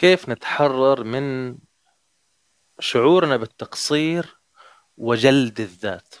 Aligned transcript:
كيف 0.00 0.28
نتحرر 0.28 1.04
من 1.04 1.58
شعورنا 2.78 3.36
بالتقصير 3.36 4.36
وجلد 4.96 5.60
الذات. 5.60 6.14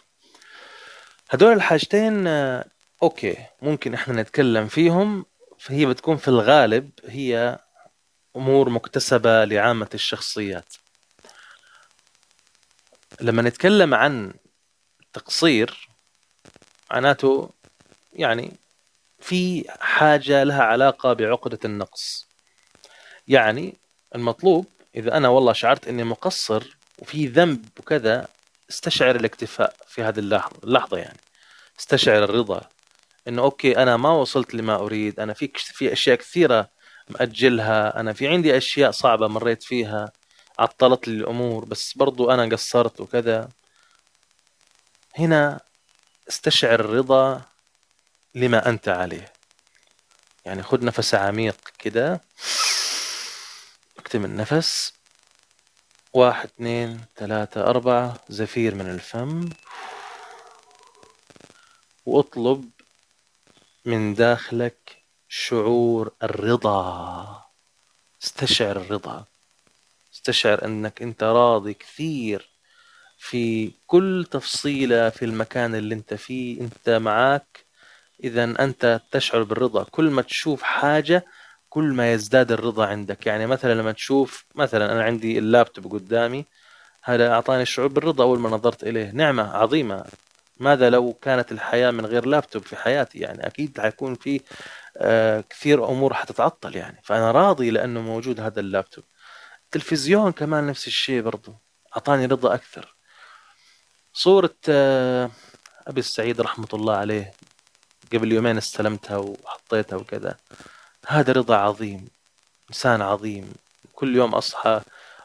هدول 1.30 1.52
الحاجتين 1.52 2.26
آه، 2.26 2.64
أوكي 3.02 3.46
ممكن 3.62 3.94
إحنا 3.94 4.22
نتكلم 4.22 4.68
فيهم. 4.68 5.24
فهي 5.58 5.86
بتكون 5.86 6.16
في 6.16 6.28
الغالب 6.28 6.90
هي 7.04 7.58
أمور 8.36 8.70
مكتسبة 8.70 9.44
لعامة 9.44 9.88
الشخصيات. 9.94 10.74
لما 13.20 13.42
نتكلم 13.42 13.94
عن 13.94 14.34
التقصير 15.00 15.88
معناته 16.90 17.50
يعني 18.12 18.52
في 19.20 19.64
حاجة 19.80 20.42
لها 20.42 20.62
علاقة 20.62 21.12
بعقدة 21.12 21.58
النقص. 21.64 22.29
يعني 23.30 23.74
المطلوب 24.14 24.66
إذا 24.94 25.16
أنا 25.16 25.28
والله 25.28 25.52
شعرت 25.52 25.88
إني 25.88 26.04
مقصر 26.04 26.76
وفي 26.98 27.26
ذنب 27.26 27.64
وكذا 27.78 28.28
استشعر 28.70 29.16
الاكتفاء 29.16 29.74
في 29.88 30.02
هذه 30.02 30.18
اللحظة, 30.18 30.56
اللحظة 30.64 30.98
يعني. 30.98 31.18
استشعر 31.80 32.24
الرضا. 32.24 32.60
إنه 33.28 33.42
أوكي 33.42 33.82
أنا 33.82 33.96
ما 33.96 34.12
وصلت 34.12 34.54
لما 34.54 34.74
أريد. 34.74 35.20
أنا 35.20 35.32
في 35.32 35.50
في 35.56 35.92
أشياء 35.92 36.16
كثيرة 36.16 36.68
مأجلها. 37.08 38.00
أنا 38.00 38.12
في 38.12 38.28
عندي 38.28 38.56
أشياء 38.56 38.90
صعبة 38.90 39.28
مريت 39.28 39.62
فيها. 39.62 40.12
عطلت 40.58 41.08
لي 41.08 41.14
الأمور 41.14 41.64
بس 41.64 41.92
برضو 41.96 42.30
أنا 42.30 42.56
قصرت 42.56 43.00
وكذا. 43.00 43.48
هنا 45.18 45.60
استشعر 46.28 46.80
الرضا 46.80 47.42
لما 48.34 48.68
أنت 48.68 48.88
عليه. 48.88 49.32
يعني 50.44 50.62
خذ 50.62 50.84
نفس 50.84 51.14
عميق 51.14 51.56
كده. 51.78 52.20
اكتم 54.10 54.24
النفس. 54.24 54.92
واحد 56.12 56.48
اثنين 56.48 57.00
ثلاثة 57.16 57.60
أربعة. 57.60 58.16
زفير 58.28 58.74
من 58.74 58.90
الفم. 58.90 59.48
واطلب 62.06 62.70
من 63.84 64.14
داخلك 64.14 65.02
شعور 65.28 66.12
الرضا. 66.22 67.44
استشعر 68.22 68.76
الرضا. 68.76 69.24
استشعر 70.14 70.64
أنك 70.64 71.02
أنت 71.02 71.22
راضي 71.22 71.74
كثير 71.74 72.48
في 73.18 73.72
كل 73.86 74.26
تفصيلة 74.30 75.10
في 75.10 75.24
المكان 75.24 75.74
اللي 75.74 75.94
أنت 75.94 76.14
فيه. 76.14 76.60
أنت 76.60 76.88
معاك. 76.90 77.64
اذا 78.24 78.44
أنت 78.44 79.00
تشعر 79.10 79.42
بالرضا. 79.42 79.84
كل 79.84 80.10
ما 80.10 80.22
تشوف 80.22 80.62
حاجة 80.62 81.26
كل 81.70 81.84
ما 81.84 82.12
يزداد 82.12 82.52
الرضا 82.52 82.86
عندك. 82.86 83.26
يعني 83.26 83.46
مثلا 83.46 83.74
لما 83.74 83.92
تشوف 83.92 84.44
مثلا 84.54 84.92
أنا 84.92 85.02
عندي 85.04 85.38
اللابتوب 85.38 85.92
قدامي 85.92 86.44
هذا 87.02 87.32
أعطاني 87.32 87.62
الشعور 87.62 87.88
بالرضا 87.88 88.24
أول 88.24 88.38
ما 88.38 88.50
نظرت 88.50 88.82
إليه. 88.84 89.10
نعمة 89.10 89.56
عظيمة. 89.56 90.04
ماذا 90.60 90.90
لو 90.90 91.12
كانت 91.12 91.52
الحياة 91.52 91.90
من 91.90 92.06
غير 92.06 92.26
لابتوب 92.26 92.62
في 92.62 92.76
حياتي؟ 92.76 93.18
يعني 93.18 93.46
أكيد 93.46 93.80
حيكون 93.80 94.14
في 94.14 94.40
آه، 94.96 95.44
كثير 95.50 95.88
أمور 95.88 96.14
حتتعطل 96.14 96.76
يعني. 96.76 97.00
فأنا 97.04 97.30
راضي 97.30 97.70
لأنه 97.70 98.00
موجود 98.00 98.40
هذا 98.40 98.60
اللابتوب. 98.60 99.04
التلفزيون 99.64 100.32
كمان 100.32 100.66
نفس 100.66 100.86
الشيء 100.86 101.22
برضو. 101.22 101.54
أعطاني 101.96 102.26
رضا 102.26 102.54
أكثر. 102.54 102.96
صورة 104.12 104.54
آه، 104.68 105.30
أبي 105.86 106.00
السعيد 106.00 106.40
رحمة 106.40 106.68
الله 106.74 106.96
عليه. 106.96 107.32
قبل 108.12 108.32
يومين 108.32 108.56
استلمتها 108.56 109.16
وحطيتها 109.16 109.96
وكذا. 109.96 110.36
هذا 111.10 111.32
رضا 111.32 111.56
عظيم 111.56 112.08
إنسان 112.68 113.02
عظيم. 113.02 113.52
كل 113.92 114.16
يوم 114.16 114.34
أصحى 114.34 114.80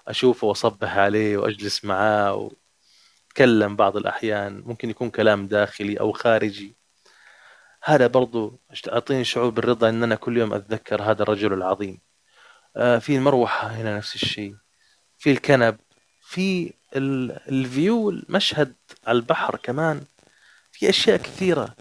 أشوفه 0.08 0.48
وأصبح 0.48 0.98
عليه 0.98 1.38
وأجلس 1.38 1.86
معاه 1.86 2.50
وأتكلم 3.28 3.76
بعض 3.76 3.98
الأحيان. 3.98 4.64
ممكن 4.66 4.90
يكون 4.90 5.10
كلام 5.10 5.48
داخلي 5.48 6.00
أو 6.00 6.12
خارجي. 6.12 6.76
هذا 7.84 8.08
برضو 8.08 8.60
أعطيني 8.88 9.24
شعور 9.24 9.50
بالرضا 9.50 9.90
أن 9.90 10.04
أنا 10.04 10.16
كل 10.16 10.38
يوم 10.38 10.54
أتذكر 10.54 11.02
هذا 11.02 11.24
الرجل 11.24 11.54
العظيم. 11.54 12.00
آه، 12.78 12.98
في 12.98 13.16
المروحة 13.16 13.68
هنا 13.68 13.98
نفس 13.98 14.16
الشيء. 14.16 14.56
في 15.18 15.32
الكنب 15.32 15.78
في 16.22 16.74
الفيو 16.96 18.10
المشهد 18.10 18.76
على 19.08 19.16
البحر 19.16 19.56
كمان. 19.56 20.06
في 20.72 20.90
أشياء 20.90 21.18
كثيرة 21.18 21.76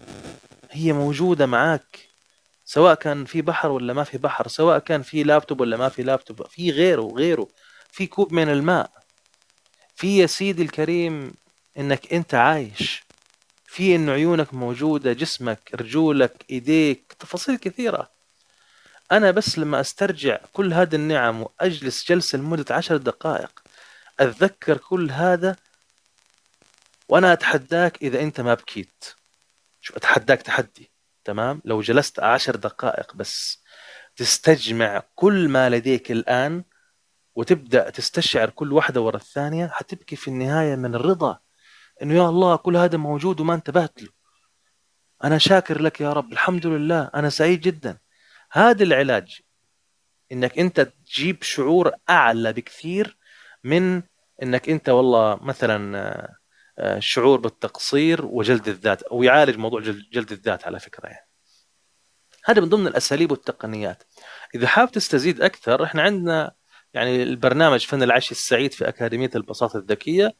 هي 0.71 0.93
موجودة 0.93 1.45
معاك. 1.45 2.14
سواء 2.65 2.95
كان 2.95 3.25
في 3.25 3.41
بحر 3.41 3.71
ولا 3.71 3.93
ما 3.93 4.03
في 4.03 4.17
بحر 4.17 4.47
سواء 4.47 4.79
كان 4.79 5.01
في 5.01 5.23
لابتوب 5.23 5.61
ولا 5.61 5.77
ما 5.77 5.89
في 5.89 6.03
لابتوب 6.03 6.47
في 6.47 6.71
غيره 6.71 7.01
وغيره 7.01 7.47
في 7.91 8.07
كوب 8.07 8.33
من 8.33 8.49
الماء 8.49 8.91
في 9.95 10.17
يا 10.17 10.27
سيدي 10.27 10.61
الكريم 10.61 11.33
إنك 11.77 12.13
أنت 12.13 12.33
عايش 12.33 13.03
في 13.75 13.95
انه 13.95 14.11
عيونك 14.11 14.53
موجودة 14.53 15.13
جسمك 15.13 15.71
رجولك 15.75 16.45
إيديك 16.49 17.15
تفاصيل 17.19 17.57
كثيرة. 17.57 18.11
أنا 19.11 19.31
بس 19.31 19.59
لما 19.59 19.81
أسترجع 19.81 20.39
كل 20.53 20.73
هذه 20.73 20.95
النعم 20.95 21.41
وأجلس 21.41 22.09
جلسة 22.09 22.37
لمدة 22.37 22.75
عشر 22.75 22.97
دقائق 22.97 23.63
أتذكر 24.19 24.77
كل 24.77 25.11
هذا 25.11 25.55
وأنا 27.09 27.33
أتحداك 27.33 28.01
إذا 28.01 28.21
أنت 28.21 28.41
ما 28.41 28.53
بكيت. 28.53 29.05
شو 29.81 29.93
أتحداك 29.97 30.41
تحدي؟ 30.41 30.94
تمام؟ 31.25 31.61
لو 31.65 31.81
جلست 31.81 32.19
عشر 32.19 32.55
دقائق 32.55 33.15
بس 33.15 33.63
تستجمع 34.15 35.03
كل 35.15 35.49
ما 35.49 35.69
لديك 35.69 36.11
الآن 36.11 36.63
وتبدأ 37.35 37.89
تستشعر 37.89 38.49
كل 38.49 38.73
واحدة 38.73 39.01
ورا 39.01 39.15
الثانية 39.15 39.67
حتبكي 39.67 40.15
في 40.15 40.27
النهاية 40.27 40.75
من 40.75 40.95
الرضا 40.95 41.39
إنه 42.01 42.13
يا 42.13 42.29
الله 42.29 42.55
كل 42.55 42.77
هذا 42.77 42.97
موجود 42.97 43.39
وما 43.39 43.53
انتبهت 43.53 44.03
له. 44.03 44.09
أنا 45.23 45.37
شاكر 45.37 45.81
لك 45.81 46.01
يا 46.01 46.13
رب 46.13 46.33
الحمد 46.33 46.67
لله 46.67 47.11
أنا 47.15 47.29
سعيد 47.29 47.61
جدا. 47.61 47.97
هذا 48.51 48.83
العلاج 48.83 49.41
إنك 50.31 50.59
أنت 50.59 50.81
تجيب 50.81 51.43
شعور 51.43 51.91
أعلى 52.09 52.53
بكثير 52.53 53.17
من 53.63 54.01
إنك 54.43 54.69
أنت 54.69 54.89
والله 54.89 55.35
مثلا 55.41 56.35
الشعور 56.79 57.39
بالتقصير 57.39 58.25
وجلد 58.25 58.67
الذات 58.67 59.01
أو 59.01 59.23
يعالج 59.23 59.57
موضوع 59.57 59.81
جلد 60.11 60.31
الذات 60.31 60.67
على 60.67 60.79
فكرة 60.79 61.07
يعني. 61.07 61.27
هذا 62.45 62.61
من 62.61 62.69
ضمن 62.69 62.87
الأساليب 62.87 63.31
والتقنيات 63.31 64.03
إذا 64.55 64.67
حاب 64.67 64.91
تستزيد 64.91 65.41
أكثر 65.41 65.83
إحنا 65.83 66.01
عندنا 66.01 66.55
يعني 66.93 67.23
البرنامج 67.23 67.85
فن 67.85 68.03
العيش 68.03 68.31
السعيد 68.31 68.73
في 68.73 68.87
أكاديمية 68.87 69.29
البساطه 69.35 69.77
الذكية 69.77 70.35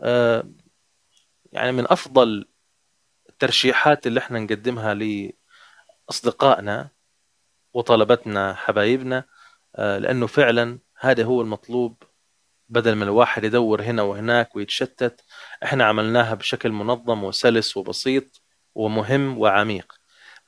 آه، 0.00 0.50
يعني 1.52 1.72
من 1.72 1.84
أفضل 1.90 2.48
الترشيحات 3.28 4.06
اللي 4.06 4.20
إحنا 4.20 4.38
نقدمها 4.38 4.94
لأصدقائنا 6.08 6.90
وطلبتنا 7.74 8.54
حبايبنا 8.54 9.24
آه، 9.76 9.98
لأنه 9.98 10.26
فعلا 10.26 10.78
هذا 11.00 11.24
هو 11.24 11.40
المطلوب 11.40 12.02
بدل 12.68 12.92
ما 12.94 13.04
الواحد 13.04 13.44
يدور 13.44 13.82
هنا 13.82 14.02
وهناك 14.02 14.56
ويتشتت 14.56 15.20
إحنا 15.64 15.84
عملناها 15.84 16.34
بشكل 16.34 16.72
منظم 16.72 17.24
وسلس 17.24 17.76
وبسيط 17.76 18.42
ومهم 18.74 19.38
وعميق 19.38 19.92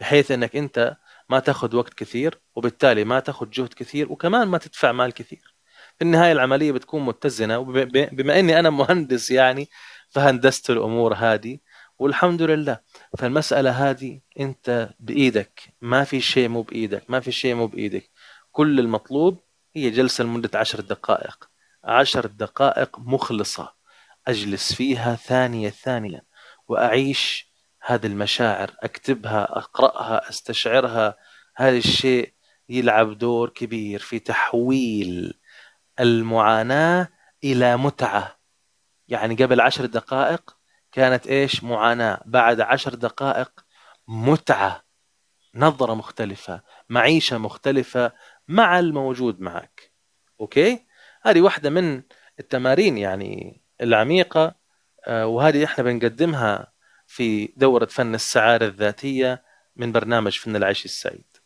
بحيث 0.01 0.31
إنك 0.31 0.57
أنت 0.57 0.97
ما 1.31 1.39
تأخذ 1.39 1.77
وقت 1.77 1.95
كثير 1.95 2.41
وبالتالي 2.55 3.05
ما 3.05 3.21
تأخذ 3.21 3.51
جهد 3.51 3.75
كثير 3.75 4.13
وكمان 4.13 4.49
ما 4.49 4.59
تدفع 4.59 4.93
مال 4.93 5.13
كثير. 5.13 5.55
في 5.99 6.05
النهاية 6.05 6.33
العملية 6.33 6.73
بتكون 6.73 7.03
متزنة 7.05 7.59
وبما 7.59 8.39
إني 8.41 8.59
أنا 8.59 8.71
مهندس 8.71 9.31
يعني 9.31 9.69
فهندست 10.09 10.71
الأمور 10.71 11.15
هذه 11.15 11.59
والحمد 11.99 12.43
لله. 12.43 12.81
فالمسألة 13.19 13.71
هذه 13.71 14.21
أنت 14.41 14.91
بإيدك 15.01 15.75
ما 15.81 16.05
في 16.05 16.21
شيء 16.21 16.49
مو 16.49 16.63
بإيدك 16.63 17.11
ما 17.11 17.21
في 17.21 17.33
شيء 17.33 17.55
مو 17.55 17.67
بإيدك. 17.67 18.11
كل 18.53 18.81
المطلوب 18.81 19.43
هي 19.77 19.91
جلسة 19.91 20.25
لمدة 20.25 20.59
عشر 20.59 20.81
دقائق. 20.81 21.50
عشر 21.84 22.27
دقائق 22.27 22.98
مخلصة. 22.98 23.74
أجلس 24.28 24.74
فيها 24.74 25.15
ثانية 25.15 25.71
ثانية 25.71 26.24
وأعيش 26.68 27.50
هذه 27.86 28.06
المشاعر 28.06 28.74
أكتبها 28.82 29.59
أقرأها 29.59 30.28
أستشعرها. 30.28 31.16
هذا 31.56 31.77
الشيء 31.77 32.34
يلعب 32.68 33.18
دور 33.18 33.48
كبير 33.48 33.98
في 34.00 34.18
تحويل 34.18 35.41
المعاناة 36.00 37.09
إلى 37.44 37.77
متعة. 37.77 38.38
يعني 39.09 39.34
قبل 39.34 39.60
عشر 39.60 39.86
دقائق 39.86 40.56
كانت 40.92 41.27
إيش؟ 41.27 41.65
معاناة. 41.65 42.21
بعد 42.27 42.60
عشر 42.60 42.94
دقائق 42.94 43.65
متعة. 44.09 44.84
نظرة 45.54 45.94
مختلفة 45.94 46.62
معيشة 46.88 47.38
مختلفة 47.38 48.12
مع 48.48 48.78
الموجود 48.78 49.41
معك. 49.41 49.92
أوكي؟ 50.41 50.86
هذه 51.22 51.41
واحدة 51.41 51.71
من 51.71 52.03
التمارين 52.41 52.99
يعني 52.99 53.63
العميقة 53.81 54.55
آه، 55.07 55.27
وهذه 55.27 55.65
إحنا 55.65 55.84
بنقدمها 55.84 56.72
في 57.07 57.47
دورة 57.57 57.84
فن 57.87 58.15
السعادة 58.15 58.67
الذاتية 58.67 59.45
من 59.77 59.93
برنامج 59.93 60.39
فن 60.39 60.57
العيش 60.57 60.84
السعيد. 60.84 61.37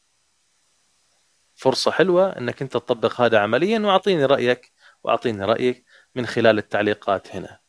فرصة 1.55 1.91
حلوة 1.91 2.39
إنك 2.39 2.63
أنت 2.63 2.73
تطبق 2.73 3.21
هذا 3.21 3.39
عمليا 3.39 3.79
وأعطيني 3.79 4.25
رأيك 4.25 4.73
وأعطيني 5.05 5.45
رأيك 5.45 5.85
من 6.15 6.27
خلال 6.27 6.59
التعليقات 6.59 7.37
هنا. 7.37 7.64